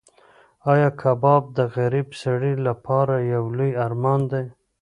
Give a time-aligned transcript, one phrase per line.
[0.71, 4.45] ایا کباب د غریب سړي لپاره یو لوی ارمان دی؟